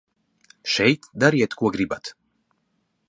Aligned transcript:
Šeit 0.75 1.05
dariet, 1.25 1.53
ko 1.61 1.71
gribat. 1.77 2.13